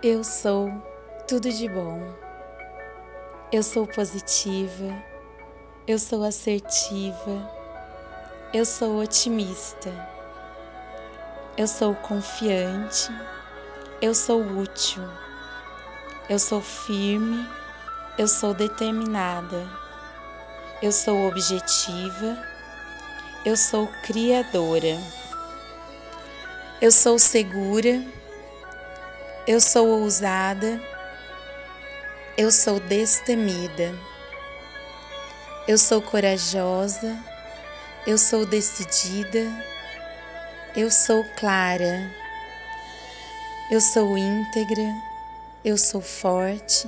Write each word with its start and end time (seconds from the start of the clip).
Eu 0.00 0.22
sou 0.22 0.70
tudo 1.26 1.50
de 1.50 1.68
bom. 1.68 2.00
Eu 3.50 3.64
sou 3.64 3.84
positiva. 3.84 5.04
Eu 5.88 5.98
sou 5.98 6.22
assertiva. 6.22 7.50
Eu 8.54 8.64
sou 8.64 9.00
otimista. 9.00 9.90
Eu 11.56 11.66
sou 11.66 11.96
confiante. 11.96 13.10
Eu 14.00 14.14
sou 14.14 14.40
útil. 14.40 15.02
Eu 16.30 16.38
sou 16.38 16.60
firme. 16.60 17.44
Eu 18.16 18.28
sou 18.28 18.54
determinada. 18.54 19.68
Eu 20.80 20.92
sou 20.92 21.26
objetiva. 21.26 22.38
Eu 23.44 23.56
sou 23.56 23.88
criadora. 24.04 24.96
Eu 26.80 26.92
sou 26.92 27.18
segura. 27.18 28.16
Eu 29.48 29.62
sou 29.62 30.02
ousada, 30.02 30.78
eu 32.36 32.50
sou 32.50 32.78
destemida, 32.80 33.98
eu 35.66 35.78
sou 35.78 36.02
corajosa, 36.02 37.16
eu 38.06 38.18
sou 38.18 38.44
decidida, 38.44 39.50
eu 40.76 40.90
sou 40.90 41.24
clara, 41.38 42.14
eu 43.70 43.80
sou 43.80 44.18
íntegra, 44.18 44.94
eu 45.64 45.78
sou 45.78 46.02
forte, 46.02 46.86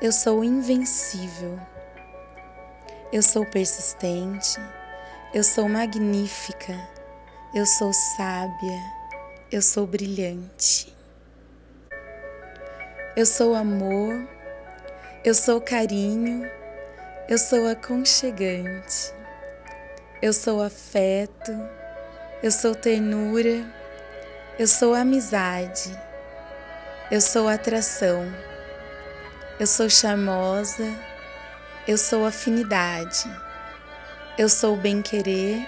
eu 0.00 0.10
sou 0.10 0.42
invencível, 0.42 1.60
eu 3.12 3.22
sou 3.22 3.44
persistente, 3.44 4.58
eu 5.34 5.44
sou 5.44 5.68
magnífica, 5.68 6.72
eu 7.52 7.66
sou 7.66 7.92
sábia, 7.92 8.82
eu 9.52 9.60
sou 9.60 9.86
brilhante. 9.86 10.93
Eu 13.16 13.24
sou 13.24 13.54
amor, 13.54 14.26
eu 15.22 15.36
sou 15.36 15.60
carinho, 15.60 16.50
eu 17.28 17.38
sou 17.38 17.68
aconchegante, 17.68 19.14
eu 20.20 20.32
sou 20.32 20.60
afeto, 20.60 21.52
eu 22.42 22.50
sou 22.50 22.74
ternura, 22.74 23.64
eu 24.58 24.66
sou 24.66 24.94
amizade, 24.94 25.96
eu 27.08 27.20
sou 27.20 27.46
atração, 27.46 28.26
eu 29.60 29.66
sou 29.68 29.88
charmosa, 29.88 30.92
eu 31.86 31.96
sou 31.96 32.26
afinidade, 32.26 33.30
eu 34.36 34.48
sou 34.48 34.76
bem-querer, 34.76 35.64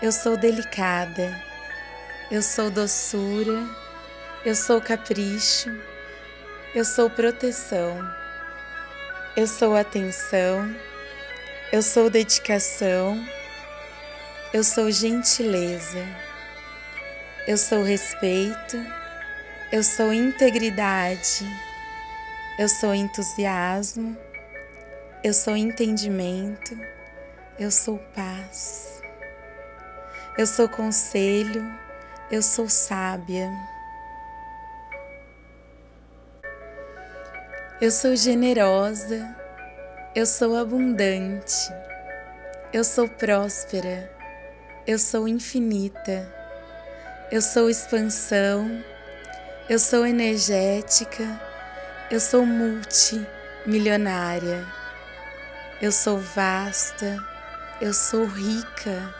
eu 0.00 0.12
sou 0.12 0.36
delicada, 0.36 1.34
eu 2.30 2.40
sou 2.40 2.70
doçura, 2.70 3.58
eu 4.44 4.54
sou 4.54 4.80
capricho. 4.80 5.93
Eu 6.74 6.84
sou 6.84 7.08
proteção, 7.08 8.04
eu 9.36 9.46
sou 9.46 9.76
atenção, 9.76 10.74
eu 11.72 11.80
sou 11.80 12.10
dedicação, 12.10 13.16
eu 14.52 14.64
sou 14.64 14.90
gentileza, 14.90 16.04
eu 17.46 17.56
sou 17.56 17.84
respeito, 17.84 18.76
eu 19.70 19.84
sou 19.84 20.12
integridade, 20.12 21.46
eu 22.58 22.68
sou 22.68 22.92
entusiasmo, 22.92 24.18
eu 25.22 25.32
sou 25.32 25.56
entendimento, 25.56 26.76
eu 27.56 27.70
sou 27.70 27.98
paz, 28.16 29.00
eu 30.36 30.44
sou 30.44 30.68
conselho, 30.68 31.64
eu 32.32 32.42
sou 32.42 32.68
sábia. 32.68 33.73
Eu 37.84 37.90
sou 37.90 38.16
generosa, 38.16 39.36
eu 40.14 40.24
sou 40.24 40.56
abundante, 40.56 41.70
eu 42.72 42.82
sou 42.82 43.06
próspera, 43.06 44.10
eu 44.86 44.98
sou 44.98 45.28
infinita, 45.28 46.26
eu 47.30 47.42
sou 47.42 47.68
expansão, 47.68 48.82
eu 49.68 49.78
sou 49.78 50.06
energética, 50.06 51.38
eu 52.10 52.20
sou 52.20 52.46
multimilionária, 52.46 54.64
eu 55.82 55.92
sou 55.92 56.16
vasta, 56.16 57.22
eu 57.82 57.92
sou 57.92 58.24
rica, 58.24 59.14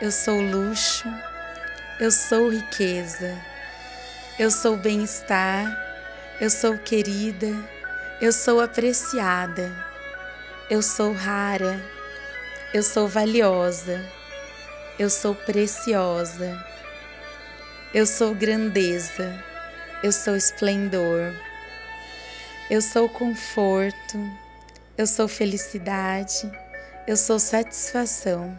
eu 0.00 0.12
sou 0.12 0.40
luxo, 0.40 1.08
eu 1.98 2.12
sou 2.12 2.50
riqueza, 2.50 3.36
eu 4.38 4.48
sou 4.48 4.76
bem-estar 4.76 5.82
eu 6.40 6.50
sou 6.50 6.76
querida, 6.76 7.46
eu 8.24 8.32
sou 8.32 8.58
apreciada, 8.58 9.70
eu 10.70 10.80
sou 10.80 11.12
rara, 11.12 11.78
eu 12.72 12.82
sou 12.82 13.06
valiosa, 13.06 14.02
eu 14.98 15.10
sou 15.10 15.34
preciosa, 15.34 16.58
eu 17.92 18.06
sou 18.06 18.34
grandeza, 18.34 19.30
eu 20.02 20.10
sou 20.10 20.34
esplendor, 20.34 21.34
eu 22.70 22.80
sou 22.80 23.10
conforto, 23.10 24.18
eu 24.96 25.06
sou 25.06 25.28
felicidade, 25.28 26.50
eu 27.06 27.18
sou 27.18 27.38
satisfação, 27.38 28.58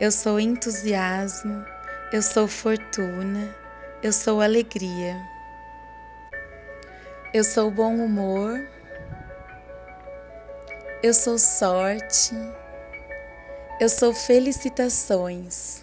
eu 0.00 0.10
sou 0.10 0.40
entusiasmo, 0.40 1.62
eu 2.10 2.22
sou 2.22 2.48
fortuna, 2.48 3.54
eu 4.02 4.14
sou 4.14 4.40
alegria. 4.40 5.31
Eu 7.34 7.44
sou 7.44 7.70
bom 7.70 7.94
humor, 7.94 8.62
eu 11.02 11.14
sou 11.14 11.38
sorte, 11.38 12.34
eu 13.80 13.88
sou 13.88 14.12
felicitações, 14.12 15.82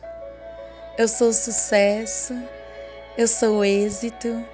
eu 0.96 1.08
sou 1.08 1.34
sucesso, 1.34 2.36
eu 3.18 3.28
sou 3.28 3.66
êxito, 3.66 4.46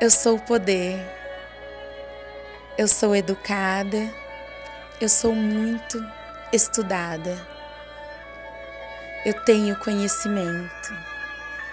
eu 0.00 0.10
sou 0.10 0.38
poder, 0.38 0.98
eu 2.78 2.88
sou 2.88 3.14
educada, 3.14 4.10
eu 4.98 5.10
sou 5.10 5.34
muito 5.34 6.02
estudada, 6.50 7.36
eu 9.26 9.34
tenho 9.44 9.78
conhecimento, 9.80 10.94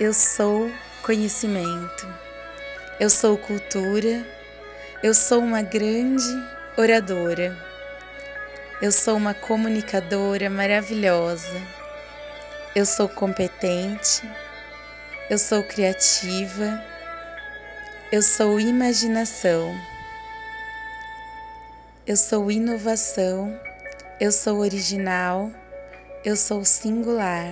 eu 0.02 0.14
sou 0.14 0.70
conhecimento. 1.02 2.33
Eu 3.00 3.10
sou 3.10 3.40
cultura, 3.40 4.24
eu 5.02 5.16
sou 5.16 5.40
uma 5.40 5.64
grande 5.64 6.32
oradora, 6.78 7.58
eu 8.80 8.92
sou 8.92 9.18
uma 9.18 9.34
comunicadora 9.34 10.48
maravilhosa, 10.48 11.60
eu 12.76 12.86
sou 12.86 13.10
competente, 13.10 14.22
eu 15.28 15.40
sou 15.40 15.64
criativa, 15.64 16.80
eu 18.12 18.22
sou 18.22 18.60
imaginação, 18.60 19.76
eu 22.06 22.16
sou 22.16 22.52
inovação, 22.52 23.60
eu 24.20 24.32
sou 24.32 24.60
original, 24.60 25.52
eu 26.24 26.36
sou 26.36 26.64
singular, 26.64 27.52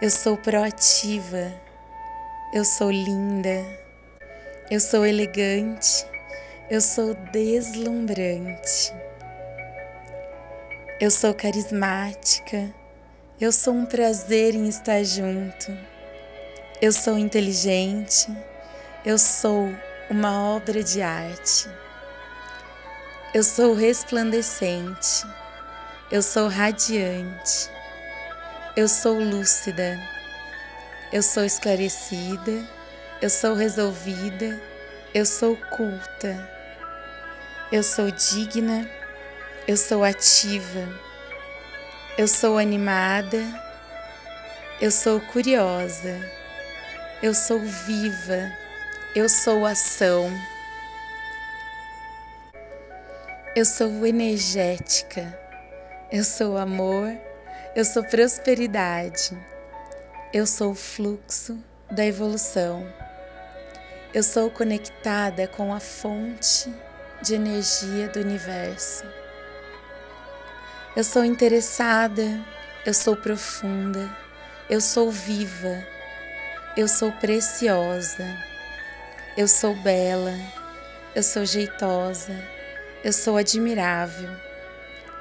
eu 0.00 0.10
sou 0.10 0.38
proativa 0.38 1.65
eu 2.56 2.64
sou 2.64 2.90
linda, 2.90 3.66
eu 4.70 4.80
sou 4.80 5.04
elegante, 5.04 6.06
eu 6.70 6.80
sou 6.80 7.12
deslumbrante, 7.30 8.94
eu 10.98 11.10
sou 11.10 11.34
carismática, 11.34 12.74
eu 13.38 13.52
sou 13.52 13.74
um 13.74 13.84
prazer 13.84 14.54
em 14.54 14.68
estar 14.68 15.04
junto, 15.04 15.70
eu 16.80 16.90
sou 16.94 17.18
inteligente, 17.18 18.26
eu 19.04 19.18
sou 19.18 19.68
uma 20.08 20.56
obra 20.56 20.82
de 20.82 21.02
arte, 21.02 21.68
eu 23.34 23.42
sou 23.42 23.74
resplandecente, 23.74 25.26
eu 26.10 26.22
sou 26.22 26.48
radiante, 26.48 27.68
eu 28.74 28.88
sou 28.88 29.18
lúcida. 29.18 30.15
Eu 31.12 31.22
sou 31.22 31.44
esclarecida, 31.44 32.66
eu 33.22 33.30
sou 33.30 33.54
resolvida, 33.54 34.60
eu 35.14 35.24
sou 35.24 35.56
culta, 35.70 36.50
eu 37.70 37.80
sou 37.80 38.10
digna, 38.10 38.90
eu 39.68 39.76
sou 39.76 40.02
ativa, 40.02 40.88
eu 42.18 42.26
sou 42.26 42.58
animada, 42.58 43.38
eu 44.80 44.90
sou 44.90 45.20
curiosa, 45.20 46.20
eu 47.22 47.32
sou 47.32 47.60
viva, 47.60 48.52
eu 49.14 49.28
sou 49.28 49.64
ação, 49.64 50.28
eu 53.54 53.64
sou 53.64 54.04
energética, 54.04 55.38
eu 56.10 56.24
sou 56.24 56.58
amor, 56.58 57.16
eu 57.76 57.84
sou 57.84 58.02
prosperidade. 58.02 59.38
Eu 60.32 60.44
sou 60.44 60.72
o 60.72 60.74
fluxo 60.74 61.56
da 61.88 62.04
evolução. 62.04 62.92
Eu 64.12 64.24
sou 64.24 64.50
conectada 64.50 65.46
com 65.46 65.72
a 65.72 65.78
fonte 65.78 66.74
de 67.22 67.36
energia 67.36 68.08
do 68.08 68.18
universo. 68.18 69.04
Eu 70.96 71.04
sou 71.04 71.24
interessada, 71.24 72.44
eu 72.84 72.92
sou 72.92 73.16
profunda, 73.16 74.10
eu 74.68 74.80
sou 74.80 75.12
viva, 75.12 75.86
eu 76.76 76.88
sou 76.88 77.12
preciosa, 77.12 78.26
eu 79.36 79.46
sou 79.46 79.76
bela, 79.76 80.34
eu 81.14 81.22
sou 81.22 81.44
jeitosa, 81.44 82.36
eu 83.04 83.12
sou 83.12 83.36
admirável, 83.36 84.30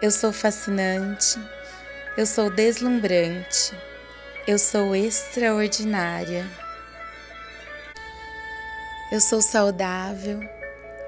eu 0.02 0.10
sou 0.10 0.34
fascinante, 0.34 1.40
eu 2.18 2.26
sou 2.26 2.50
deslumbrante, 2.50 3.78
eu 4.48 4.60
sou 4.60 4.96
extraordinária. 4.96 6.46
Eu 9.12 9.20
sou 9.20 9.42
saudável, 9.42 10.40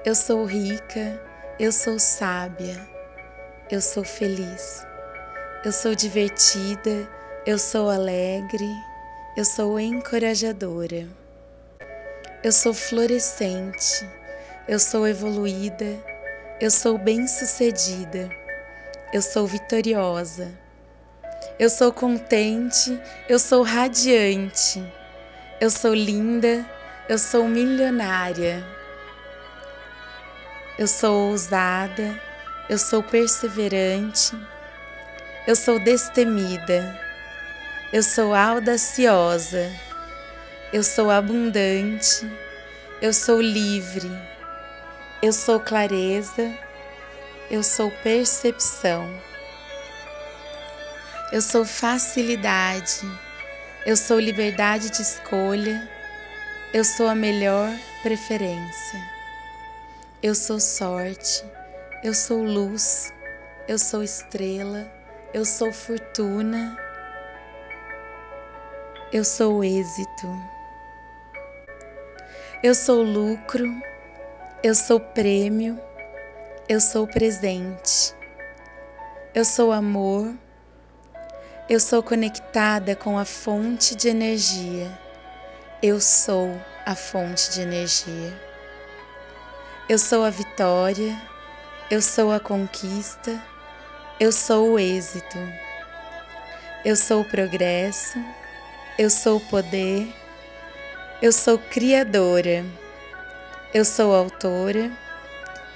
eu 0.04 0.12
sou 0.12 0.44
rica, 0.44 1.22
eu 1.56 1.70
sou 1.70 2.00
sábia, 2.00 2.76
eu 3.70 3.80
sou 3.80 4.02
feliz, 4.02 4.84
eu 5.64 5.70
sou 5.70 5.94
divertida, 5.94 7.08
eu 7.46 7.60
sou 7.60 7.88
alegre, 7.88 8.68
eu 9.36 9.44
sou 9.44 9.78
encorajadora, 9.78 11.06
eu 12.42 12.50
sou 12.50 12.74
florescente, 12.74 14.04
eu 14.66 14.80
sou 14.80 15.06
evoluída, 15.06 15.96
eu 16.60 16.72
sou 16.72 16.98
bem-sucedida, 16.98 18.28
eu 19.12 19.22
sou 19.22 19.46
vitoriosa, 19.46 20.52
eu 21.58 21.68
sou 21.68 21.92
contente, 21.92 23.00
eu 23.28 23.38
sou 23.38 23.62
radiante, 23.62 24.84
eu 25.60 25.70
sou 25.70 25.94
linda 25.94 26.64
eu 27.08 27.18
sou 27.18 27.48
milionária. 27.48 28.62
Eu 30.78 30.86
sou 30.86 31.30
ousada. 31.30 32.20
Eu 32.68 32.76
sou 32.76 33.02
perseverante. 33.02 34.38
Eu 35.46 35.56
sou 35.56 35.78
destemida. 35.78 36.94
Eu 37.94 38.02
sou 38.02 38.34
audaciosa. 38.34 39.72
Eu 40.70 40.84
sou 40.84 41.10
abundante. 41.10 42.30
Eu 43.00 43.14
sou 43.14 43.40
livre. 43.40 44.10
Eu 45.22 45.32
sou 45.32 45.58
clareza. 45.58 46.52
Eu 47.50 47.62
sou 47.62 47.90
percepção. 48.02 49.08
Eu 51.30 51.42
sou 51.42 51.62
facilidade. 51.62 53.02
Eu 53.84 53.98
sou 53.98 54.18
liberdade 54.18 54.88
de 54.88 55.02
escolha. 55.02 55.86
Eu 56.72 56.82
sou 56.82 57.06
a 57.06 57.14
melhor 57.14 57.70
preferência. 58.02 58.98
Eu 60.22 60.34
sou 60.34 60.58
sorte. 60.58 61.44
Eu 62.02 62.14
sou 62.14 62.42
luz. 62.42 63.12
Eu 63.68 63.78
sou 63.78 64.02
estrela. 64.02 64.90
Eu 65.34 65.44
sou 65.44 65.70
fortuna. 65.70 66.74
Eu 69.12 69.22
sou 69.22 69.62
êxito. 69.62 70.28
Eu 72.62 72.74
sou 72.74 73.02
lucro. 73.02 73.66
Eu 74.62 74.74
sou 74.74 74.98
prêmio. 74.98 75.78
Eu 76.66 76.80
sou 76.80 77.06
presente. 77.06 78.14
Eu 79.34 79.44
sou 79.44 79.72
amor. 79.72 80.34
Eu 81.68 81.78
sou 81.78 82.02
conectada 82.02 82.96
com 82.96 83.18
a 83.18 83.26
fonte 83.26 83.94
de 83.94 84.08
energia. 84.08 84.90
Eu 85.82 86.00
sou 86.00 86.58
a 86.86 86.94
fonte 86.94 87.50
de 87.50 87.60
energia. 87.60 88.32
Eu 89.86 89.98
sou 89.98 90.24
a 90.24 90.30
vitória. 90.30 91.14
Eu 91.90 92.00
sou 92.00 92.32
a 92.32 92.40
conquista. 92.40 93.38
Eu 94.18 94.32
sou 94.32 94.70
o 94.70 94.78
êxito. 94.78 95.36
Eu 96.86 96.96
sou 96.96 97.20
o 97.20 97.28
progresso. 97.28 98.18
Eu 98.98 99.10
sou 99.10 99.36
o 99.36 99.46
poder. 99.48 100.10
Eu 101.20 101.32
sou 101.32 101.58
criadora. 101.58 102.64
Eu 103.74 103.84
sou 103.84 104.14
autora. 104.14 104.90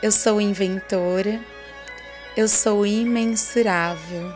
Eu 0.02 0.10
sou 0.10 0.40
inventora. 0.40 1.38
Eu 2.34 2.48
sou 2.48 2.86
imensurável. 2.86 4.34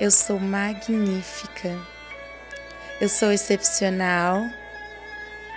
Eu 0.00 0.12
sou 0.12 0.38
magnífica. 0.38 1.76
Eu 3.00 3.08
sou 3.08 3.32
excepcional. 3.32 4.48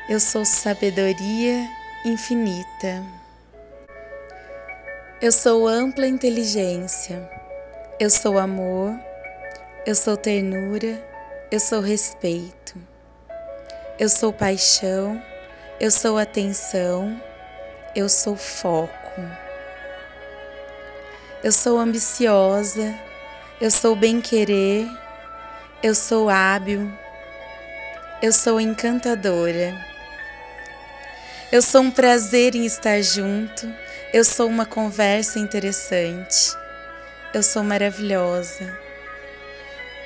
Eu 0.10 0.20
sou 0.20 0.44
sabedoria 0.44 1.70
infinita. 2.04 3.06
Eu 5.22 5.32
sou 5.32 5.68
ampla 5.68 6.08
inteligência. 6.08 7.30
Eu 8.00 8.10
sou 8.10 8.40
amor. 8.40 9.00
Eu 9.86 9.94
sou 9.94 10.18
ternura. 10.18 11.00
Eu 11.52 11.60
sou 11.60 11.80
respeito. 11.80 12.80
Eu 14.00 14.10
sou 14.10 14.34
paixão. 14.34 15.22
Eu 15.80 15.92
sou 15.92 16.18
atenção. 16.18 17.22
Eu 17.96 18.10
sou 18.10 18.36
foco. 18.36 19.22
Eu 21.44 21.52
sou 21.52 21.78
ambiciosa. 21.78 23.11
Eu 23.62 23.70
sou 23.70 23.96
bem-querer. 23.96 24.90
Eu 25.84 25.94
sou 25.94 26.32
hábil. 26.32 26.92
Eu 28.20 28.34
sou 28.34 28.60
encantadora. 28.60 29.72
Eu 31.52 31.62
sou 31.62 31.82
um 31.82 31.92
prazer 31.92 32.56
em 32.56 32.66
estar 32.66 33.00
junto. 33.04 33.72
Eu 34.12 34.26
sou 34.26 34.48
uma 34.48 34.66
conversa 34.66 35.38
interessante. 35.38 36.58
Eu 37.36 37.44
sou 37.44 37.64
maravilhosa. 37.64 38.80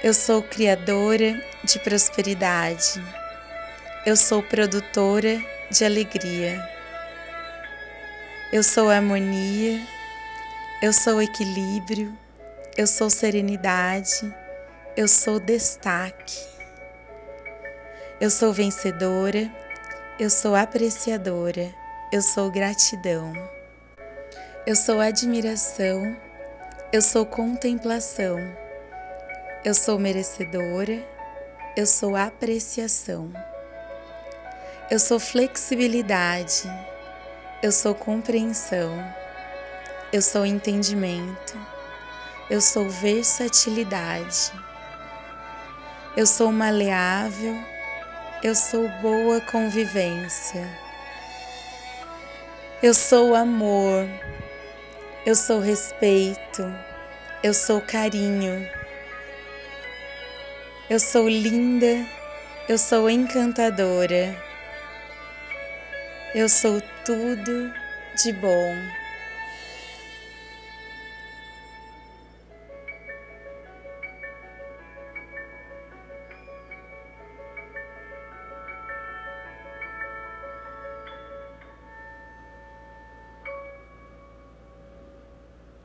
Eu 0.04 0.14
sou 0.14 0.44
criadora 0.44 1.42
de 1.64 1.80
prosperidade. 1.80 3.02
Eu 4.06 4.18
sou 4.18 4.44
produtora 4.44 5.42
de 5.72 5.86
alegria. 5.86 6.62
Eu 8.52 8.64
sou 8.64 8.90
harmonia. 8.90 9.80
Eu 10.82 10.92
sou 10.92 11.22
equilíbrio. 11.22 12.25
Eu 12.78 12.88
sou 12.88 13.10
serenidade. 13.10 14.34
Eu 14.98 15.08
sou 15.08 15.40
destaque. 15.40 16.56
Eu 18.20 18.30
sou 18.30 18.52
vencedora, 18.52 19.50
eu 20.18 20.30
sou 20.30 20.56
apreciadora, 20.56 21.74
eu 22.12 22.22
sou 22.22 22.50
gratidão, 22.50 23.34
eu 24.66 24.74
sou 24.74 25.02
admiração, 25.02 26.16
eu 26.94 27.02
sou 27.02 27.26
contemplação, 27.26 28.38
eu 29.66 29.74
sou 29.74 30.00
merecedora, 30.00 31.06
eu 31.76 31.86
sou 31.86 32.16
apreciação, 32.16 33.34
eu 34.90 34.98
sou 34.98 35.20
flexibilidade, 35.20 36.64
eu 37.62 37.74
sou 37.74 37.94
compreensão, 37.94 38.98
eu 40.14 40.22
sou 40.22 40.46
entendimento, 40.46 41.75
eu 42.50 42.62
sou 42.62 42.90
versatilidade, 42.90 44.52
eu 46.16 46.26
sou 46.26 46.52
maleável 46.52 47.56
eu 48.46 48.54
sou 48.54 48.88
boa 49.02 49.42
convivência. 49.42 50.70
Eu 52.84 52.94
sou 52.94 53.34
amor. 53.34 54.08
Eu 55.26 55.34
sou 55.34 55.60
respeito. 55.60 56.62
Eu 57.42 57.56
sou 57.56 57.82
carinho. 57.82 58.70
Eu 60.88 61.00
sou 61.00 61.28
linda. 61.28 62.06
Eu 62.70 62.78
sou 62.78 63.10
encantadora. 63.10 64.36
Eu 66.36 66.48
sou 66.48 66.80
tudo 67.04 67.74
de 68.22 68.32
bom. 68.34 68.76